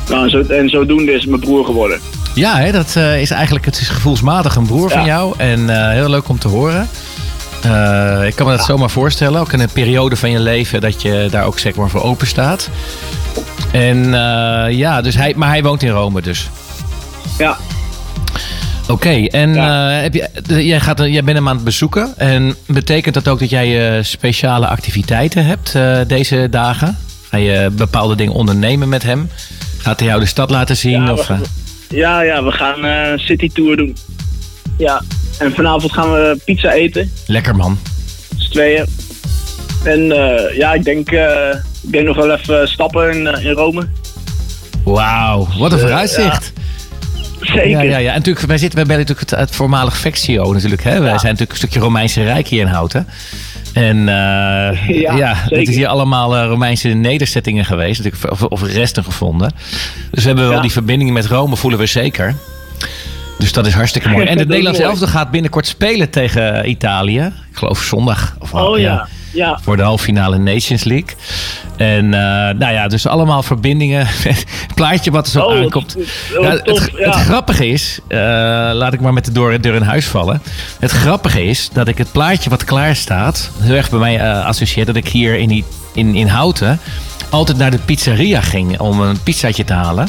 Nou, 0.08 0.24
en, 0.24 0.30
zo, 0.30 0.40
en 0.40 0.68
zodoende 0.68 1.12
is 1.12 1.26
mijn 1.26 1.40
broer 1.40 1.64
geworden. 1.64 2.00
Ja, 2.34 2.56
hè, 2.56 2.72
dat 2.72 2.96
eh, 2.96 3.20
is 3.20 3.30
eigenlijk 3.30 3.64
het 3.64 3.80
is 3.80 3.88
gevoelsmatig 3.88 4.56
een 4.56 4.66
broer 4.66 4.90
van 4.90 5.04
jou. 5.04 5.34
En 5.36 5.70
eh, 5.70 5.90
heel 5.90 6.08
leuk 6.08 6.28
om 6.28 6.38
te 6.38 6.48
horen. 6.48 6.88
Eh, 7.62 8.26
ik 8.26 8.34
kan 8.34 8.46
me 8.46 8.56
dat 8.56 8.64
zomaar 8.64 8.90
voorstellen. 8.90 9.40
Ook 9.40 9.52
in 9.52 9.60
een 9.60 9.72
periode 9.72 10.16
van 10.16 10.30
je 10.30 10.40
leven 10.40 10.80
dat 10.80 11.02
je 11.02 11.28
daar 11.30 11.44
ook 11.44 11.58
zeg 11.58 11.74
maar 11.74 11.88
voor 11.88 12.02
open 12.02 12.26
staat. 12.26 12.68
En 13.72 14.12
ja, 14.70 15.00
dus 15.00 15.14
hij, 15.14 15.32
maar 15.36 15.48
hij 15.48 15.62
woont 15.62 15.82
in 15.82 15.90
Rome 15.90 16.20
dus. 16.20 16.48
Ja, 17.38 17.56
Oké, 18.88 19.26
en 19.26 19.54
Ja. 19.54 19.88
heb 19.88 20.14
je, 20.14 20.66
jij, 20.66 20.80
gaat, 20.80 20.98
jij 20.98 21.24
bent 21.24 21.36
hem 21.36 21.48
aan 21.48 21.54
het 21.54 21.64
bezoeken. 21.64 22.12
En 22.16 22.56
betekent 22.66 23.14
dat 23.14 23.28
ook 23.28 23.38
dat 23.38 23.50
jij 23.50 24.02
speciale 24.02 24.66
activiteiten 24.66 25.44
hebt 25.44 25.72
deze 26.08 26.48
dagen? 26.50 26.98
Ga 27.30 27.36
je 27.36 27.70
bepaalde 27.72 28.14
dingen 28.14 28.32
ondernemen 28.32 28.88
met 28.88 29.02
hem? 29.02 29.30
Gaat 29.78 29.98
hij 29.98 30.08
jou 30.08 30.20
de 30.20 30.26
stad 30.26 30.50
laten 30.50 30.76
zien? 30.76 31.04
Ja, 31.04 31.12
of, 31.12 31.26
we-? 31.26 31.40
Ja, 31.92 32.20
ja, 32.20 32.44
we 32.44 32.52
gaan 32.52 32.84
een 32.84 33.18
city 33.18 33.50
tour 33.52 33.76
doen. 33.76 33.96
Ja, 34.78 35.02
en 35.38 35.54
vanavond 35.54 35.92
gaan 35.92 36.12
we 36.12 36.38
pizza 36.44 36.72
eten. 36.72 37.12
Lekker 37.26 37.56
man. 37.56 37.78
z'n 38.36 38.50
tweeën. 38.50 38.86
En 39.84 40.12
eh, 40.12 40.56
ja, 40.56 40.72
ik 40.72 40.84
denk, 40.84 41.10
eh, 41.10 41.48
ik 41.82 41.92
denk 41.92 42.06
nog 42.06 42.16
wel 42.16 42.30
even 42.34 42.68
stappen 42.68 43.10
in, 43.12 43.26
eh, 43.26 43.44
in 43.44 43.52
Rome. 43.52 43.88
Wauw, 44.84 45.48
wat 45.58 45.72
een 45.72 45.78
Eh, 45.78 45.84
vooruitzicht. 45.84 46.52
Zeker. 47.40 47.68
Ja, 47.68 47.82
ja, 47.82 47.96
ja. 47.96 48.10
En 48.10 48.16
natuurlijk, 48.16 48.46
wij 48.46 48.58
zitten 48.58 48.86
bij 48.86 48.96
natuurlijk 48.96 49.30
het, 49.30 49.38
het 49.38 49.54
voormalig 49.54 49.96
Vectio 49.96 50.52
natuurlijk. 50.52 50.84
Hè? 50.84 50.90
Wij 50.90 51.18
zijn 51.18 51.22
natuurlijk 51.22 51.50
een 51.50 51.56
stukje 51.56 51.80
Romeinse 51.80 52.22
Rijk 52.22 52.48
hier 52.48 52.60
in 52.60 52.66
Houten. 52.66 53.06
En 53.72 53.96
eh, 54.08 54.88
ja, 55.02 55.16
Ja, 55.16 55.34
het 55.36 55.68
is 55.68 55.74
hier 55.76 55.86
allemaal 55.88 56.36
eh, 56.36 56.46
Romeinse 56.46 56.88
nederzettingen 56.88 57.64
geweest. 57.64 58.10
Of, 58.30 58.42
of 58.42 58.62
resten 58.62 59.04
gevonden. 59.04 59.52
Dus 60.10 60.22
we 60.22 60.26
hebben 60.26 60.44
wel 60.46 60.54
Ja. 60.56 60.60
die 60.62 60.72
verbinding 60.72 61.10
met 61.10 61.26
Rome, 61.26 61.56
voelen 61.56 61.78
we 61.78 61.86
zeker. 61.86 62.34
Dus 63.38 63.52
dat 63.52 63.66
is 63.66 63.72
hartstikke 63.72 64.08
mooi. 64.08 64.24
En 64.26 64.30
het 64.30 64.40
is 64.40 64.46
Nederlandse 64.46 64.82
elftal 64.82 65.08
gaat 65.08 65.30
binnenkort 65.30 65.66
spelen 65.66 66.10
tegen 66.10 66.68
Italië. 66.68 67.32
Ik 67.52 67.58
geloof 67.58 67.82
zondag. 67.82 68.36
Of, 68.38 68.54
Oh 68.54 68.78
ja, 68.78 69.08
ja. 69.32 69.58
voor 69.62 69.76
de 69.76 69.82
halve 69.82 70.04
finale 70.04 70.38
Nations 70.38 70.84
League. 70.84 71.16
En 71.76 72.14
eh, 72.14 72.20
nou 72.54 72.72
ja, 72.72 72.88
dus 72.88 73.06
allemaal 73.06 73.42
verbindingen. 73.42 74.06
Het 74.66 74.74
plaatje 74.74 75.10
wat 75.10 75.26
er 75.26 75.32
zo 75.32 75.40
Oh, 75.40 75.56
aankomt. 75.56 75.96
Ja, 76.40 76.50
het, 76.50 76.66
het 76.66 76.90
ja. 76.96 77.12
grappige 77.12 77.66
is, 77.66 77.98
eh, 78.08 78.18
laat 78.72 78.92
ik 78.92 79.00
maar 79.00 79.12
met 79.12 79.24
de 79.24 79.32
deur, 79.32 79.60
deur 79.60 79.74
in 79.74 79.82
huis 79.82 80.06
vallen. 80.06 80.42
Het 80.78 80.90
grappige 80.90 81.44
is 81.44 81.68
dat 81.72 81.88
ik 81.88 81.98
het 81.98 82.12
plaatje 82.12 82.50
wat 82.50 82.64
klaar 82.64 82.96
staat, 82.96 83.50
heel 83.60 83.74
erg 83.74 83.90
bij 83.90 83.98
mij 83.98 84.42
associeer 84.42 84.84
dat 84.86 84.96
ik 84.96 85.08
hier 85.08 85.34
in, 85.34 85.48
die, 85.48 85.64
in, 85.94 86.14
in 86.14 86.26
Houten 86.26 86.80
altijd 87.30 87.58
naar 87.58 87.70
de 87.70 87.78
pizzeria 87.78 88.40
ging 88.40 88.78
om 88.80 89.00
een 89.00 89.22
pizzaatje 89.22 89.64
te 89.64 89.72
halen. 89.72 90.08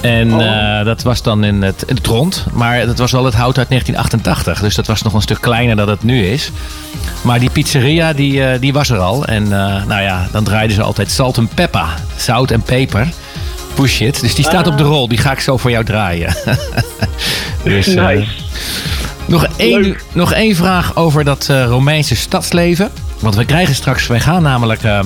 En 0.00 0.34
Oh. 0.34 0.78
eh, 0.78 0.84
dat 0.84 1.02
was 1.02 1.22
dan 1.22 1.44
in 1.44 1.62
het, 1.62 1.82
in 1.86 1.94
het 1.96 2.06
rond. 2.06 2.44
Maar 2.52 2.86
dat 2.86 2.98
was 2.98 3.12
wel 3.12 3.24
het 3.24 3.34
hout 3.34 3.58
uit 3.58 3.68
1988. 3.68 4.60
Dus 4.60 4.74
dat 4.74 4.86
was 4.86 5.02
nog 5.02 5.12
een 5.14 5.20
stuk 5.22 5.40
kleiner 5.40 5.76
dan 5.76 5.88
het 5.88 6.02
nu 6.02 6.26
is. 6.26 6.50
Maar 7.22 7.40
die 7.40 7.50
pizzeria, 7.50 8.12
die, 8.12 8.44
eh, 8.44 8.60
die 8.60 8.72
was 8.72 8.90
er 8.90 8.98
al. 8.98 9.24
En 9.24 9.42
eh, 9.44 9.84
nou 9.86 10.02
ja, 10.02 10.28
dan 10.32 10.44
draaiden 10.44 10.76
ze 10.76 10.82
altijd 10.82 11.10
salt 11.10 11.36
en 11.36 11.48
pepper. 11.48 11.86
Zout 12.16 12.50
en 12.50 12.62
peper. 12.62 13.08
Push 13.74 14.00
it. 14.00 14.20
Dus 14.20 14.34
die 14.34 14.44
staat 14.44 14.66
op 14.66 14.78
de 14.78 14.84
rol. 14.84 15.08
Die 15.08 15.18
ga 15.18 15.32
ik 15.32 15.40
zo 15.40 15.56
voor 15.56 15.70
jou 15.70 15.84
draaien. 15.84 16.34
dus, 17.64 17.86
Nice. 17.86 18.26
nog, 19.26 19.46
één, 19.56 19.80
Leuk. 19.80 20.04
nog 20.12 20.32
één 20.32 20.56
vraag 20.56 20.96
over 20.96 21.24
dat 21.24 21.46
Romeinse 21.66 22.16
stadsleven. 22.16 22.90
Want 23.18 23.34
we 23.34 23.44
krijgen 23.44 23.74
straks, 23.74 24.06
wij 24.06 24.20
gaan 24.20 24.42
namelijk, 24.42 24.80
we 24.82 25.02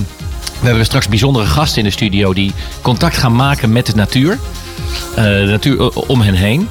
hebben 0.62 0.84
straks 0.84 1.08
bijzondere 1.08 1.46
gasten 1.46 1.78
in 1.78 1.84
de 1.84 1.90
studio 1.90 2.32
die 2.32 2.52
contact 2.82 3.16
gaan 3.16 3.36
maken 3.36 3.72
met 3.72 3.86
de 3.86 3.94
natuur. 3.94 4.38
Eh, 5.16 5.24
de 5.24 5.46
natuur 5.50 5.80
o- 5.80 6.04
om 6.06 6.20
hen 6.20 6.34
heen. 6.34 6.68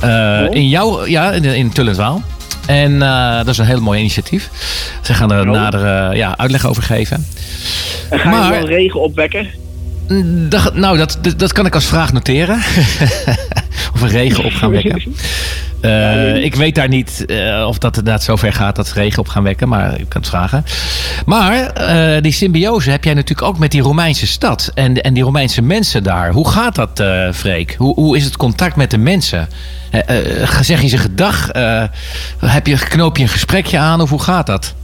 Eh, 0.00 0.08
Oh. 0.48 0.54
In 0.54 0.68
jouw, 0.68 1.06
ja, 1.06 1.32
in, 1.32 1.44
in 1.44 1.72
Tullentwaal. 1.72 2.22
En 2.66 3.02
eh, 3.02 3.36
dat 3.36 3.48
is 3.48 3.58
een 3.58 3.66
heel 3.66 3.80
mooi 3.80 3.98
initiatief. 4.00 4.50
Ze 5.02 5.14
gaan 5.14 5.32
er 5.32 5.40
Oh. 5.48 5.50
nader 5.54 5.84
eh, 6.10 6.16
ja, 6.16 6.34
uitleg 6.38 6.66
over 6.66 6.82
geven. 6.82 7.26
En 8.10 8.18
ga 8.18 8.30
Maar- 8.30 8.50
wel 8.50 8.66
regen 8.66 9.00
opwekken? 9.00 9.46
Mm, 10.08 10.48
Dat, 10.48 10.74
nou, 10.74 10.96
dat, 10.98 11.18
dat, 11.20 11.38
dat 11.38 11.52
kan 11.52 11.66
ik 11.66 11.74
als 11.74 11.84
vraag 11.86 12.12
noteren. 12.12 12.56
of 13.94 14.00
een 14.02 14.08
regen 14.08 14.44
op 14.44 14.52
gaan 14.52 14.70
wekken. 14.70 15.02
Eh, 15.86 16.44
ik 16.44 16.54
weet 16.54 16.74
daar 16.74 16.88
niet 16.88 17.24
eh, 17.26 17.64
of 17.68 17.78
dat 17.78 17.96
inderdaad 17.96 18.22
zover 18.22 18.52
gaat 18.52 18.76
dat 18.76 18.86
ze 18.86 18.94
regen 18.94 19.18
op 19.18 19.28
gaan 19.28 19.42
wekken, 19.42 19.68
maar 19.68 20.00
ik 20.00 20.08
kan 20.08 20.20
het 20.20 20.30
vragen. 20.30 20.64
Maar 21.26 21.66
eh, 21.66 22.22
die 22.22 22.32
symbiose 22.32 22.90
heb 22.90 23.04
jij 23.04 23.14
natuurlijk 23.14 23.48
ook 23.48 23.58
met 23.58 23.70
die 23.70 23.80
Romeinse 23.80 24.26
stad 24.26 24.70
en, 24.74 25.02
en 25.02 25.14
die 25.14 25.22
Romeinse 25.22 25.62
mensen 25.62 26.02
daar. 26.02 26.32
Hoe 26.32 26.48
gaat 26.48 26.74
dat, 26.74 27.02
Freek? 27.34 27.74
Hoe, 27.78 27.94
hoe 27.94 28.16
is 28.16 28.24
het 28.24 28.36
contact 28.36 28.76
met 28.76 28.90
de 28.90 28.98
mensen? 28.98 29.48
Zeg 30.60 30.82
je 30.82 30.88
ze 30.88 30.98
gedag? 30.98 31.50
Heb 32.38 32.66
je, 32.66 32.78
knoop 32.88 33.16
je 33.16 33.22
een 33.22 33.28
gesprekje 33.28 33.78
aan 33.78 34.00
of 34.00 34.10
hoe 34.10 34.22
gaat 34.22 34.46
dat? 34.46 34.74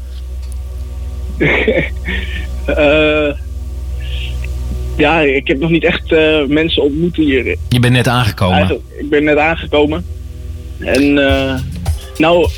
Ja, 4.96 5.20
ik 5.20 5.46
heb 5.46 5.58
nog 5.58 5.70
niet 5.70 5.84
echt 5.84 6.10
mensen 6.48 6.82
ontmoet 6.82 7.16
hier. 7.16 7.56
Je 7.68 7.80
bent 7.80 7.92
net 7.92 8.08
aangekomen. 8.08 8.56
Eigenlijk, 8.56 8.84
ik 8.98 9.10
ben 9.10 9.24
net 9.24 9.36
aangekomen. 9.36 10.04
En 10.84 11.28
eh, 11.28 11.54
nou, 12.16 12.48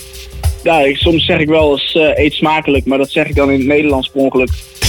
ja, 0.63 0.81
ik, 0.81 0.97
soms 0.97 1.25
zeg 1.25 1.39
ik 1.39 1.49
wel 1.49 1.71
eens 1.73 1.95
eh, 1.95 2.25
eet 2.25 2.33
smakelijk, 2.33 2.85
maar 2.85 2.99
dat 2.99 3.11
zeg 3.11 3.27
ik 3.27 3.35
dan 3.35 3.51
in 3.51 3.59
het 3.59 3.69
Nederlands 3.69 4.09
per 4.09 4.21
ongeluk. 4.21 4.49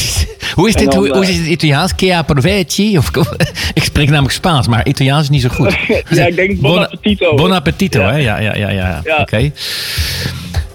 Hoe 0.55 0.67
is 0.67 0.75
dit? 0.75 0.91
dan, 0.91 0.99
hoe, 0.99 1.13
hoe 1.13 1.23
eh, 1.23 1.29
is 1.29 1.37
het 1.37 1.47
Italiaans? 1.47 1.93
Che 1.95 2.15
approvecchi? 2.15 2.97
Of, 2.97 3.09
ik 3.73 3.83
spreek 3.83 4.09
namelijk 4.09 4.33
Spaans, 4.33 4.67
maar 4.67 4.87
Italiaans 4.87 5.23
is 5.23 5.29
niet 5.29 5.41
zo 5.41 5.49
goed. 5.49 5.75
ja, 6.09 6.25
ik 6.25 6.35
denk 6.35 6.59
bon 6.59 6.79
appetito. 6.79 7.35
Bon 7.35 7.51
appetito, 7.51 7.99
Ja. 7.99 8.11
hè? 8.11 8.17
Ja, 8.17 8.39
ja, 8.39 8.55
ja. 8.55 8.69
ja. 8.69 9.01
Ja. 9.03 9.17
Oké. 9.21 9.51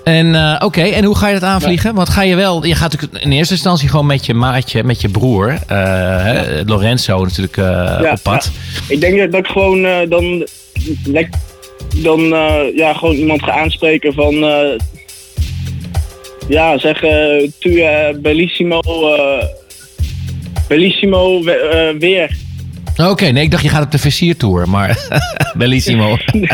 En, 0.05 0.63
oké, 0.63 0.83
en 0.83 1.05
hoe 1.05 1.17
ga 1.17 1.29
je 1.29 1.35
dat 1.35 1.43
aanvliegen? 1.43 1.95
Want 1.95 2.09
ga 2.09 2.23
je 2.23 2.35
wel, 2.37 2.65
je 2.65 2.75
gaat 2.75 2.93
natuurlijk 2.93 3.25
in 3.25 3.33
eerste 3.33 3.55
instantie 3.55 3.89
gewoon 3.89 4.07
met 4.07 4.27
je 4.27 4.35
maatje, 4.35 4.85
met 4.85 5.01
je 5.01 5.09
broer, 5.09 5.59
Lorenzo 6.67 7.25
natuurlijk 7.25 7.57
op 8.13 8.21
pad. 8.23 8.51
Ik 8.89 9.01
denk 9.01 9.33
dat, 9.33 9.41
ik 9.41 9.47
gewoon 9.47 9.83
dan, 10.09 10.47
dan 11.97 12.21
eh, 12.35 12.77
ja, 12.77 12.93
gewoon 12.95 13.15
iemand 13.15 13.43
ga 13.43 13.53
aanspreken 13.53 14.13
van... 14.13 14.35
eh, 14.45 14.79
ja, 16.49 16.79
zeg 16.79 17.03
eh, 17.03 17.49
tu 17.59 17.83
bellissimo... 18.23 18.81
bellissimo 20.69 21.43
we- 21.43 21.97
weer. 21.99 22.37
Oké, 22.97 23.25
nee, 23.27 23.43
ik 23.45 23.51
dacht 23.51 23.63
je 23.63 23.69
gaat 23.69 23.85
op 23.85 23.91
de 23.91 23.99
versiertour, 23.99 24.69
maar 24.69 24.99
bellissimo. 25.59 26.17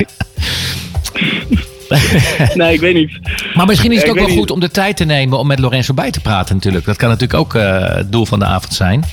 Nee, 2.55 2.72
ik 2.72 2.81
weet 2.81 2.94
niet. 2.94 3.11
Maar 3.55 3.66
misschien 3.66 3.92
is 3.92 4.01
het 4.01 4.11
ook 4.11 4.18
wel 4.18 4.29
goed 4.29 4.51
om 4.51 4.61
de 4.61 4.70
tijd 4.70 4.96
te 4.96 5.05
nemen 5.05 5.38
om 5.38 5.46
met 5.46 5.59
Lorenzo 5.59 5.94
bij 5.94 6.11
te 6.11 6.20
praten 6.20 6.55
natuurlijk. 6.55 6.85
Dat 6.85 6.96
kan 6.96 7.09
natuurlijk 7.09 7.40
ook 7.40 7.53
het 7.96 8.12
doel 8.12 8.27
van 8.27 8.38
de 8.38 8.44
avond 8.44 8.75
zijn. 8.75 9.05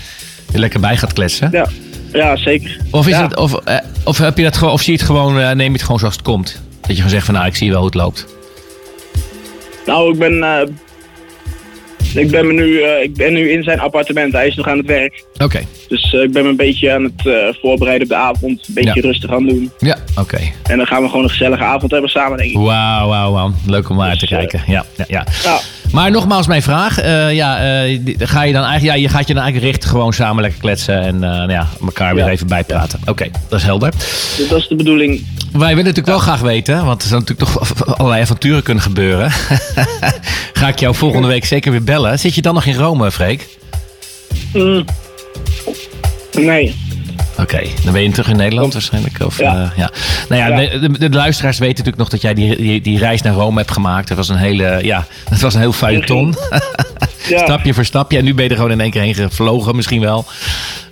Je 0.52 0.60
lekker 0.60 0.80
bij 0.80 0.98
gaat 0.98 1.14
kletsen. 1.14 1.50
Ja, 1.52 1.68
ja 2.14 2.36
zeker. 2.36 2.78
Of, 2.92 3.08
is 3.08 3.14
Ja. 3.14 3.22
het, 3.24 3.36
of, 3.36 3.54
eh, 3.56 3.78
of, 4.04 4.18
heb 4.18 4.38
je 4.38 4.44
dat 4.44 4.58
gewoon, 4.58 4.74
of 4.74 4.82
zie 4.82 4.94
je 4.94 4.98
het 5.00 5.08
gewoon, 5.08 5.40
eh, 5.40 5.52
neem 5.52 5.68
je 5.68 5.72
het 5.72 5.82
gewoon 5.82 6.00
zoals 6.00 6.14
het 6.16 6.24
komt? 6.24 6.62
Dat 6.82 6.90
je 6.90 6.96
gewoon 6.96 7.10
zegt 7.10 7.26
van 7.26 7.34
nou, 7.34 7.48
ik 7.48 7.56
zie 7.56 7.70
wel 7.70 7.78
hoe 7.78 7.86
het 7.86 7.96
loopt. 7.96 8.26
Nou, 9.86 10.14
ik 10.14 10.20
ben, 10.20 10.44
eh, 10.44 10.62
ik, 12.24 12.32
ben 12.32 12.48
me 12.48 12.54
nu, 12.54 12.82
eh, 12.82 13.04
ik 13.04 13.14
ben 13.14 13.34
nu 13.34 13.52
in 13.52 13.64
zijn 13.64 13.80
appartement. 13.80 14.34
Hij 14.34 14.48
is 14.48 14.56
nog 14.56 14.68
aan 14.68 14.78
het 14.78 14.86
werk. 14.86 15.24
Oké. 15.38 15.62
Dus 15.90 16.14
eh, 16.14 16.22
ik 16.22 16.32
ben 16.32 16.44
me 16.44 16.50
een 16.50 16.56
beetje 16.56 16.92
aan 16.94 17.04
het 17.04 17.28
eh, 17.28 17.34
voorbereiden 17.62 18.04
op 18.08 18.14
de 18.14 18.20
avond. 18.20 18.68
Een 18.68 18.74
beetje 18.74 18.92
Ja. 19.02 19.02
rustig 19.08 19.32
aan 19.32 19.46
doen. 19.48 19.72
Ja, 19.80 19.98
oké. 20.20 20.40
En 20.64 20.78
dan 20.78 20.88
gaan 20.88 21.02
we 21.02 21.08
gewoon 21.10 21.24
een 21.24 21.30
gezellige 21.30 21.64
avond 21.64 21.92
hebben 21.92 22.10
samen, 22.10 22.38
denk 22.38 22.50
ik. 22.50 22.58
Wauw, 22.58 23.08
wauw, 23.08 23.32
wauw. 23.32 23.54
Leuk 23.66 23.90
om 23.90 23.98
naar 23.98 24.12
te 24.14 24.20
Dus, 24.20 24.30
eh, 24.30 24.38
kijken. 24.38 24.62
Ja, 24.68 24.86
ja, 25.08 25.26
ja. 25.44 25.60
Maar 25.92 26.12
nogmaals 26.12 26.48
mijn 26.48 26.62
vraag. 26.62 26.96
ja, 27.32 27.56
ga 28.20 28.42
je 28.44 28.54
dan 28.54 28.64
eigenlijk, 28.64 28.84
ja, 28.84 28.94
je 28.94 29.10
gaat 29.10 29.28
je 29.28 29.34
dan 29.34 29.44
eigenlijk 29.44 29.72
richten 29.74 29.90
gewoon 29.90 30.14
samen 30.14 30.42
lekker 30.42 30.60
kletsen 30.62 31.02
en 31.02 31.20
nou 31.20 31.52
ja, 31.52 31.68
elkaar 31.82 32.16
weer 32.16 32.26
Ja. 32.26 32.30
even 32.32 32.48
bijpraten. 32.48 33.00
Oké, 33.06 33.30
dat 33.50 33.60
is 33.60 33.66
helder. 33.66 33.92
dus 34.38 34.48
dat 34.50 34.60
is 34.60 34.68
de 34.68 34.76
bedoeling. 34.76 35.26
Wij 35.52 35.60
willen 35.62 35.76
natuurlijk 35.76 36.08
wel 36.08 36.18
graag 36.20 36.40
weten, 36.40 36.86
want 36.86 37.02
er 37.02 37.08
zijn 37.08 37.20
natuurlijk 37.20 37.50
toch 37.50 37.98
allerlei 37.98 38.22
avonturen 38.22 38.64
kunnen 38.64 38.84
gebeuren. 38.84 39.32
Ga 40.54 40.68
ik 40.68 40.80
jou 40.80 40.96
volgende 40.96 41.28
week 41.28 41.46
zeker 41.46 41.72
weer 41.72 41.84
bellen. 41.84 42.20
Zit 42.20 42.36
je 42.36 42.42
dan 42.42 42.54
nog 42.54 42.66
in 42.66 42.76
Rome, 42.76 43.12
Freek? 43.12 43.48
Mm. 44.54 44.86
Nee. 46.36 46.74
Oké, 47.40 47.62
dan 47.84 47.94
ben 47.94 48.04
je 48.04 48.10
terug 48.10 48.30
in 48.30 48.36
Nederland 48.38 48.74
waarschijnlijk. 48.74 49.26
Of, 49.26 49.38
Ja. 49.38 49.54
eh, 49.72 49.78
ja. 49.78 49.90
Nou 50.30 50.42
ja, 50.42 50.62
Ja. 50.62 50.70
De, 50.80 50.90
de, 51.00 51.10
de 51.10 51.16
luisteraars 51.18 51.58
weten 51.58 51.86
natuurlijk 51.86 51.98
nog 51.98 52.10
dat 52.10 52.22
jij 52.22 52.34
die, 52.34 52.56
die, 52.56 52.82
die 52.82 52.98
reis 53.00 53.22
naar 53.22 53.34
Rome 53.34 53.58
hebt 53.58 53.72
gemaakt. 53.72 54.08
Dat 54.08 54.18
was 54.18 54.30
een 54.30 54.36
hele, 54.38 54.80
ja, 54.84 55.06
dat 55.30 55.40
was 55.40 55.54
een 55.54 55.60
heel 55.60 55.72
feuilleton. 55.74 56.36
Ja. 57.30 57.38
Stapje 57.44 57.74
voor 57.74 57.86
stapje. 57.86 58.18
En 58.18 58.24
nu 58.24 58.34
ben 58.34 58.44
je 58.44 58.50
er 58.50 58.56
gewoon 58.56 58.72
in 58.72 58.82
één 58.82 58.92
keer 58.92 59.02
heen 59.02 59.16
gevlogen 59.16 59.76
misschien 59.76 60.02
wel. 60.02 60.26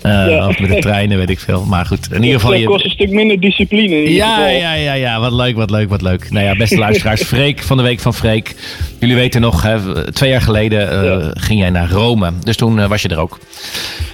Ja. 0.03 0.47
Of 0.47 0.59
met 0.59 0.69
de 0.69 0.79
treinen, 0.79 1.17
weet 1.17 1.29
ik 1.29 1.39
veel. 1.39 1.65
Maar 1.65 1.85
goed, 1.85 2.07
in 2.11 2.23
ieder 2.23 2.39
geval... 2.39 2.55
Het 2.55 2.65
kost 2.65 2.85
een 2.85 2.91
stuk 2.91 3.09
minder 3.09 3.39
discipline 3.39 4.03
in 4.03 4.11
ja, 4.13 4.35
geval. 4.35 4.49
ja, 4.49 4.73
ja, 4.73 4.93
ja. 4.93 5.19
Wat 5.19 5.31
leuk, 5.31 5.55
wat 5.55 5.69
leuk, 5.69 5.89
wat 5.89 6.01
leuk. 6.01 6.31
Nou 6.31 6.45
ja, 6.45 6.55
beste 6.55 6.77
luisteraars. 6.77 7.21
Freek 7.23 7.59
van 7.61 7.77
de 7.77 7.83
Week 7.83 7.99
van 7.99 8.13
Freek. 8.13 8.55
Jullie 8.99 9.15
weten 9.15 9.41
nog, 9.41 9.61
hè, 9.61 10.11
twee 10.11 10.29
jaar 10.29 10.41
geleden 10.41 10.91
eh, 11.21 11.27
ging 11.33 11.59
jij 11.59 11.69
naar 11.69 11.89
Rome. 11.89 12.31
Dus 12.43 12.55
toen 12.57 12.87
was 12.87 13.01
je 13.01 13.07
er 13.07 13.19
ook. 13.19 13.39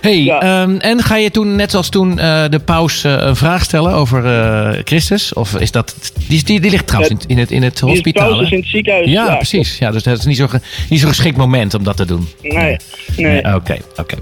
hey, 0.01 0.29
ehm, 0.29 0.75
en 0.77 1.03
ga 1.03 1.15
je 1.17 1.31
toen, 1.31 1.55
net 1.55 1.71
zoals 1.71 1.89
toen, 1.89 2.16
eh, 2.19 2.49
de 2.49 2.60
paus 2.60 3.03
eh, 3.03 3.15
een 3.17 3.36
vraag 3.36 3.63
stellen 3.63 3.93
over 3.93 4.25
eh, 4.25 4.82
Christus? 4.84 5.34
Of 5.34 5.56
is 5.56 5.71
dat... 5.71 5.95
Die, 6.27 6.43
die, 6.43 6.60
die 6.60 6.71
ligt 6.71 6.88
trouwens 6.88 7.13
in, 7.13 7.19
in 7.27 7.38
het, 7.38 7.51
in 7.51 7.63
het 7.63 7.80
hospitaal, 7.80 8.41
in 8.41 8.58
het 8.58 8.67
ziekenhuis. 8.67 9.10
Ja, 9.10 9.36
precies. 9.36 9.77
Ja, 9.77 9.91
dus 9.91 10.03
dat 10.03 10.17
is 10.17 10.25
niet 10.25 10.38
zo'n 10.38 10.49
niet 10.89 10.99
zo 10.99 11.08
geschikt 11.08 11.38
moment 11.38 11.73
om 11.73 11.84
dat 11.84 11.97
te 11.97 12.06
doen. 12.06 12.27
Nee, 12.41 12.77
nee, 13.17 13.56
Oké, 13.56 13.77
oké. 13.95 14.15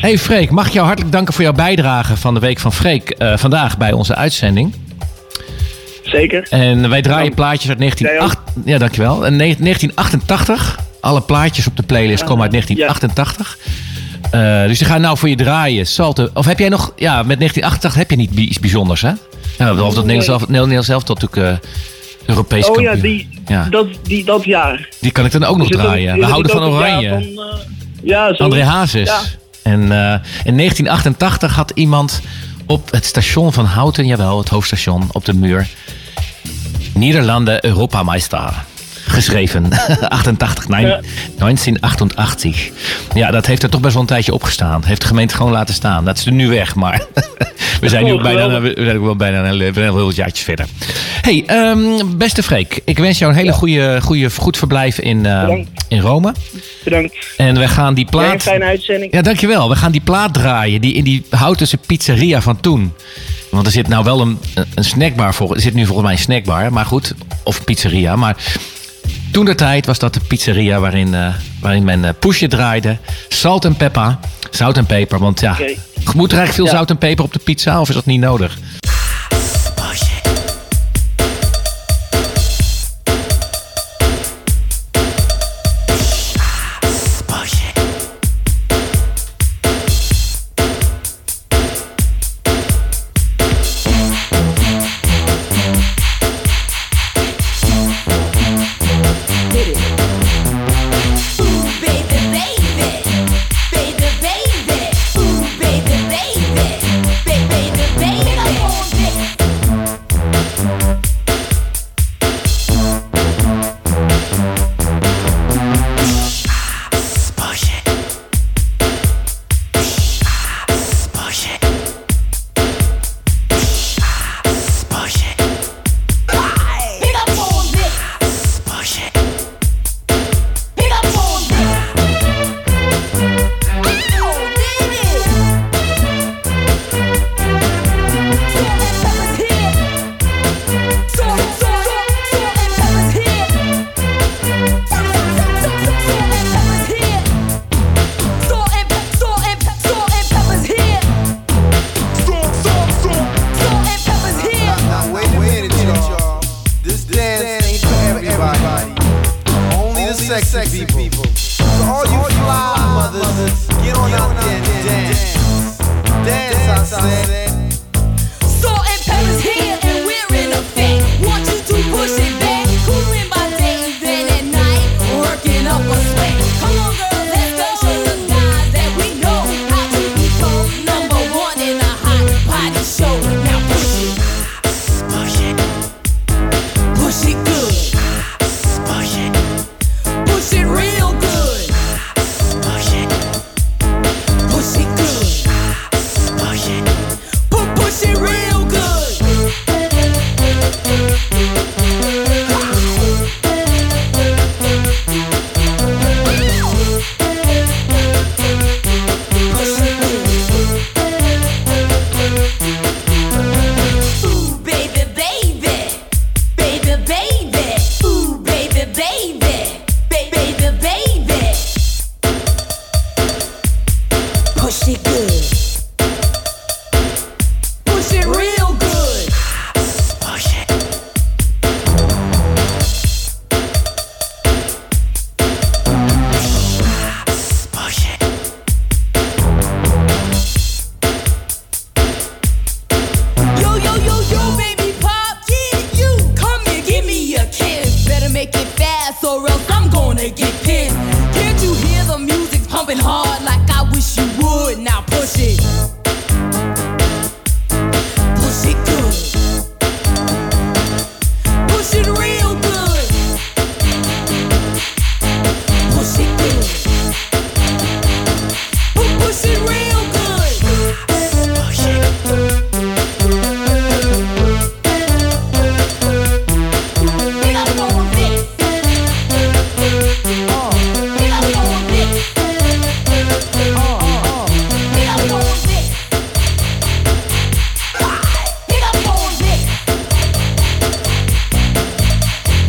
Hey, 0.00 0.18
Freek, 0.18 0.50
mag 0.50 0.66
ik 0.66 0.72
jou 0.72 0.86
hartelijk 0.86 1.12
danken 1.12 1.34
voor 1.34 1.42
jouw 1.42 1.52
bijdrage 1.52 2.16
van 2.16 2.34
de 2.34 2.40
Week 2.40 2.58
van 2.58 2.72
Freek 2.72 3.14
vandaag 3.36 3.78
bij 3.78 3.92
onze 3.92 4.14
uitzending. 4.14 4.74
Zeker. 6.02 6.46
En 6.50 6.88
wij 6.88 7.02
draaien 7.02 7.34
plaatjes 7.34 7.68
uit 7.68 7.78
Jij 7.78 7.88
1988. 7.88 8.64
Ja, 8.72 8.78
dankjewel. 8.78 9.26
En 9.26 9.36
ne- 9.36 9.56
1988. 9.58 10.78
Alle 11.00 11.20
plaatjes 11.20 11.66
op 11.66 11.76
de 11.76 11.82
playlist 11.82 12.24
komen 12.24 12.42
uit 12.42 12.50
1988. 12.50 13.58
Eh, 14.30 14.66
dus 14.66 14.78
die 14.78 14.86
gaan 14.86 15.00
nou 15.00 15.18
voor 15.18 15.28
je 15.28 15.36
draaien. 15.36 15.86
Salte. 15.86 16.30
Of 16.34 16.46
heb 16.46 16.58
jij 16.58 16.68
nog... 16.68 16.92
Ja, 16.96 17.12
met 17.22 17.38
1988 17.38 17.94
heb 17.94 18.10
je 18.10 18.16
niet 18.16 18.30
iets 18.48 18.58
bijzonders, 18.60 19.00
hè? 19.00 19.08
Ja, 19.08 19.16
behalve 19.74 19.94
dat 19.94 20.04
Nederlands 20.04 20.26
zelf, 20.26 20.48
Nederlands 20.48 20.86
zelf 20.86 21.02
tot 21.02 21.20
natuurlijk 21.20 21.62
eh, 21.62 21.68
Europees 22.26 22.68
Oh 22.68 22.80
ja, 22.80 22.90
kampioen. 22.90 23.16
die, 23.16 23.28
Ja. 23.46 23.66
Dat, 23.70 23.86
die, 24.02 24.24
dat 24.24 24.44
jaar. 24.44 24.88
Die 25.00 25.10
kan 25.10 25.24
ik 25.24 25.32
dan 25.32 25.44
ook 25.44 25.56
nog 25.56 25.66
ook- 25.66 25.72
draaien. 25.80 26.18
We 26.18 26.24
houden 26.24 26.52
van 26.52 26.62
oranje. 26.62 27.08
van, 27.08 27.20
eh, 27.44 27.58
ja, 28.02 28.34
zo. 28.34 28.42
André 28.44 28.64
Hazes. 28.64 29.08
Ja. 29.08 29.20
En 29.62 29.80
eh, 29.80 30.18
in 30.44 30.56
1988 30.56 31.54
had 31.54 31.70
iemand 31.74 32.20
op 32.66 32.90
het 32.90 33.04
station 33.04 33.52
van 33.52 33.64
Houten, 33.64 34.06
jawel, 34.06 34.38
het 34.38 34.48
hoofdstation, 34.48 35.08
op 35.12 35.24
de 35.24 35.34
muur, 35.34 35.68
Nederlanden 36.94 37.64
Europameister. 37.64 38.52
Geschreven. 39.10 39.68
88, 40.08 40.68
nee, 40.68 40.86
Ja. 40.86 41.00
1988. 41.38 42.68
Ja, 43.14 43.30
dat 43.30 43.46
heeft 43.46 43.62
er 43.62 43.68
toch 43.70 43.80
best 43.80 43.92
wel 43.92 44.02
een 44.02 44.08
tijdje 44.08 44.32
opgestaan. 44.34 44.82
Heeft 44.84 45.00
de 45.00 45.06
gemeente 45.06 45.34
gewoon 45.34 45.52
laten 45.52 45.74
staan. 45.74 46.04
Dat 46.04 46.18
is 46.18 46.26
er 46.26 46.32
nu 46.32 46.48
weg, 46.48 46.74
maar 46.74 47.02
we 47.80 47.88
zijn 47.88 48.04
nu 48.04 48.10
Oh, 48.10 48.16
ook 48.16 48.22
bijna, 48.22 48.60
we 48.60 48.72
zijn 48.76 48.96
ook 48.96 49.04
wel 49.04 49.16
bijna 49.16 49.38
een, 49.48 49.62
al 49.76 49.96
heel 49.96 50.04
wat 50.04 50.14
jaartjes 50.14 50.44
verder. 50.44 50.66
hey, 51.22 51.42
ehm, 51.46 51.80
beste 52.16 52.42
Freek. 52.42 52.80
Ik 52.84 52.98
wens 52.98 53.18
jou 53.18 53.32
een 53.32 53.38
hele 53.38 53.52
goede, 53.52 53.98
goede, 54.02 54.30
goed 54.30 54.56
verblijf 54.56 54.98
in, 54.98 55.22
Bedankt. 55.22 55.70
in 55.88 56.00
Rome. 56.00 56.34
Bedankt. 56.84 57.16
En 57.36 57.58
we 57.58 57.68
gaan 57.68 57.94
die 57.94 58.06
Jij 58.10 58.20
een 58.22 58.28
plaat... 58.28 58.42
fijne 58.42 58.64
uitzending. 58.64 59.12
Ja, 59.12 59.22
dankjewel. 59.22 59.68
We 59.68 59.76
gaan 59.76 59.92
die 59.92 60.00
plaat 60.00 60.34
draaien 60.34 60.80
die 60.80 60.94
in 60.94 61.04
die 61.04 61.24
Houtense 61.30 61.76
pizzeria 61.76 62.40
van 62.42 62.60
toen. 62.60 62.92
Want 63.50 63.66
er 63.66 63.72
zit 63.72 63.88
nou 63.88 64.04
wel 64.04 64.20
een, 64.20 64.38
een 64.74 64.84
snackbar 64.84 65.34
voor. 65.34 65.54
Er 65.54 65.60
zit 65.60 65.74
nu 65.74 65.84
volgens 65.84 66.06
mij 66.06 66.16
een 66.16 66.22
snackbar, 66.22 66.72
maar 66.72 66.84
goed. 66.86 67.14
Of 67.44 67.58
een 67.58 67.64
pizzeria. 67.64 68.16
Maar 68.16 68.36
toen 69.30 69.44
de 69.44 69.54
tijd 69.54 69.86
was 69.86 69.98
dat 69.98 70.14
de 70.14 70.20
pizzeria 70.20 70.78
waarin, 70.80 71.14
eh, 71.14 71.34
waarin 71.60 71.84
men 71.84 72.04
eh, 72.04 72.10
poesje 72.18 72.48
draaide. 72.48 72.96
Salt 73.28 73.64
en 73.64 73.76
pepper. 73.76 74.16
Zout 74.50 74.76
en 74.76 74.86
peper. 74.86 75.18
Want 75.18 75.40
ja, 75.40 75.52
Oké. 75.52 75.74
moet 76.14 76.32
er 76.32 76.38
eigenlijk 76.38 76.52
veel 76.52 76.64
Ja. 76.64 76.70
zout 76.70 76.90
en 76.90 76.98
peper 76.98 77.24
op 77.24 77.32
de 77.32 77.38
pizza? 77.38 77.80
Of 77.80 77.88
is 77.88 77.94
dat 77.94 78.06
niet 78.06 78.20
nodig? 78.20 78.58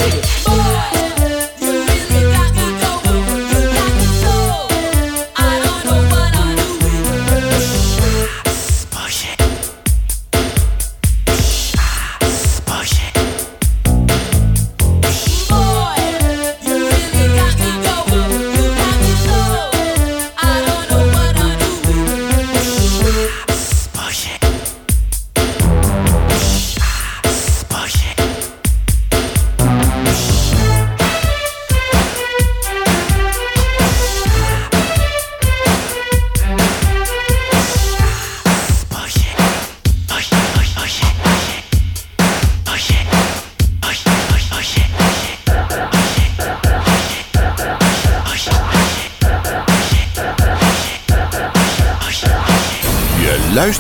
Boy. 0.02 1.01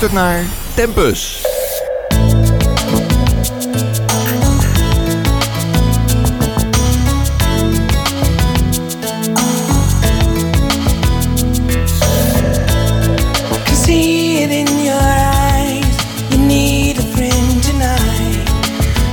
luistert 0.02 0.24
naar 0.24 0.46
Tempus. 0.74 1.42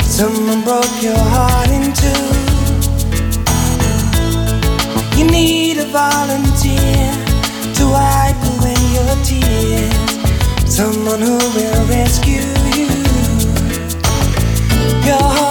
Someone 0.09 0.63
broke 0.63 1.01
your 1.01 1.17
heart 1.17 1.71
in 1.71 1.93
two. 1.93 2.09
You 5.17 5.31
need 5.31 5.79
a 5.79 5.87
volunteer 5.93 7.13
to 7.75 7.87
wipe 7.87 8.43
away 8.43 8.75
your 8.95 9.25
tears. 9.25 9.98
Someone 10.79 11.21
who 11.21 11.37
will 11.57 11.87
rescue 11.89 12.35
you. 12.77 12.87
Your 15.05 15.48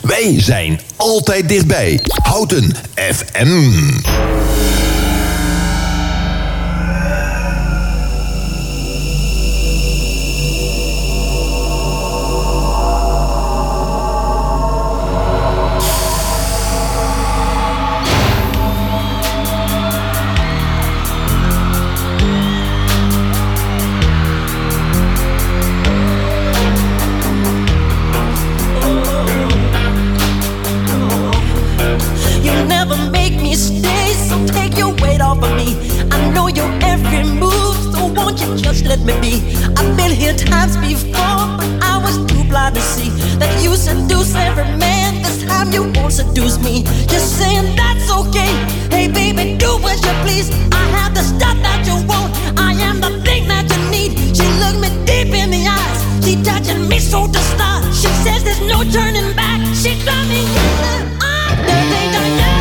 Wij 0.00 0.34
zijn 0.40 0.80
altijd 0.96 1.48
dichtbij. 1.48 2.00
Houten 2.22 2.74
FM. 2.94 4.35
Seduce 46.16 46.58
me. 46.58 46.80
You're 47.12 47.28
saying 47.38 47.76
that's 47.76 48.10
okay. 48.10 48.52
Hey, 48.88 49.06
baby, 49.06 49.58
do 49.58 49.76
as 49.84 50.00
you 50.02 50.14
please. 50.24 50.48
I 50.72 50.84
have 50.96 51.12
the 51.14 51.20
stuff 51.20 51.56
that 51.60 51.84
you 51.84 51.96
want. 52.08 52.32
I 52.58 52.72
am 52.88 53.02
the 53.02 53.20
thing 53.20 53.46
that 53.48 53.68
you 53.68 53.80
need. 53.90 54.12
She 54.34 54.46
looked 54.60 54.80
me 54.80 54.88
deep 55.04 55.34
in 55.34 55.50
the 55.50 55.68
eyes. 55.68 56.00
She 56.24 56.42
touching 56.42 56.88
me 56.88 57.00
so 57.00 57.26
to 57.26 57.40
start. 57.52 57.84
She 57.92 58.08
says 58.24 58.42
there's 58.44 58.62
no 58.62 58.82
turning 58.96 59.36
back. 59.36 59.60
She 59.76 59.92
got 60.08 60.24
me. 60.32 60.42
Ah, 61.20 61.52
dirty 61.68 62.04
Diana. 62.12 62.50
No. 62.50 62.55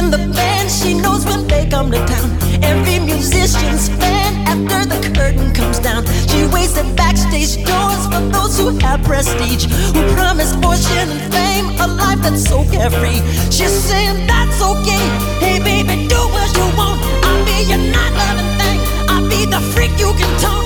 In 0.00 0.10
the 0.10 0.22
band. 0.36 0.70
She 0.70 0.94
knows 0.94 1.24
when 1.26 1.46
they 1.46 1.68
come 1.68 1.90
to 1.90 2.00
town. 2.12 2.28
Every 2.72 2.98
musician's 3.12 3.88
fan 4.00 4.32
after 4.52 4.80
the 4.92 4.98
curtain 5.18 5.52
comes 5.52 5.78
down. 5.78 6.00
She 6.30 6.40
waits 6.54 6.76
at 6.80 6.88
backstage 6.96 7.54
doors 7.68 8.02
for 8.12 8.22
those 8.34 8.54
who 8.58 8.68
have 8.84 9.00
prestige, 9.04 9.64
who 9.94 10.00
promise 10.16 10.52
fortune 10.62 11.08
and 11.14 11.22
fame, 11.34 11.66
a 11.84 11.86
life 12.02 12.20
that's 12.24 12.44
so 12.52 12.58
carefree. 12.74 13.20
She's 13.56 13.76
saying 13.88 14.26
that's 14.26 14.58
okay. 14.72 15.04
Hey 15.44 15.56
baby, 15.70 16.08
do 16.14 16.20
what 16.34 16.48
you 16.58 16.66
want. 16.78 16.98
I'll 17.26 17.44
be 17.48 17.58
your 17.70 17.82
night 17.94 18.14
loving 18.20 18.52
thing. 18.60 18.78
I'll 19.12 19.28
be 19.34 19.40
the 19.54 19.60
freak 19.72 19.92
you 20.02 20.10
can 20.20 20.32
talk. 20.44 20.64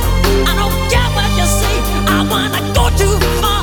I 0.50 0.52
don't 0.60 0.76
care 0.92 1.10
what 1.16 1.30
you 1.38 1.46
say. 1.60 1.76
I 2.16 2.18
wanna 2.32 2.60
go 2.78 2.84
too 3.00 3.16
far. 3.40 3.53